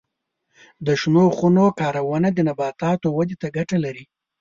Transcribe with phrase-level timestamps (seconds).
[0.85, 4.05] د شنو خونو کارونه د نباتاتو ودې ته ګټه لري.